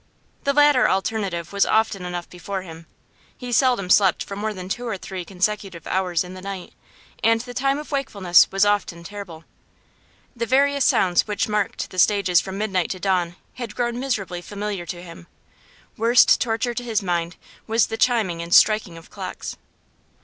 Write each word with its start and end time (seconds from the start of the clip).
The 0.45 0.53
latter 0.53 0.89
alternative 0.89 1.53
was 1.53 1.63
often 1.63 2.05
enough 2.05 2.27
before 2.27 2.63
him. 2.63 2.87
He 3.37 3.51
seldom 3.51 3.87
slept 3.91 4.23
for 4.23 4.35
more 4.35 4.51
than 4.51 4.67
two 4.67 4.87
or 4.87 4.97
three 4.97 5.23
consecutive 5.23 5.85
hours 5.85 6.23
in 6.23 6.33
the 6.33 6.41
night, 6.41 6.73
and 7.23 7.41
the 7.41 7.53
time 7.53 7.77
of 7.77 7.91
wakefulness 7.91 8.51
was 8.51 8.65
often 8.65 9.03
terrible. 9.03 9.43
The 10.35 10.47
various 10.47 10.85
sounds 10.85 11.27
which 11.27 11.47
marked 11.47 11.91
the 11.91 11.99
stages 11.99 12.41
from 12.41 12.57
midnight 12.57 12.89
to 12.89 12.99
dawn 12.99 13.35
had 13.53 13.75
grown 13.75 13.99
miserably 13.99 14.41
familiar 14.41 14.87
to 14.87 15.03
him; 15.03 15.27
worst 15.95 16.41
torture 16.41 16.73
to 16.73 16.83
his 16.83 17.03
mind 17.03 17.35
was 17.67 17.85
the 17.85 17.95
chiming 17.95 18.41
and 18.41 18.55
striking 18.55 18.97
of 18.97 19.11
clocks. 19.11 19.55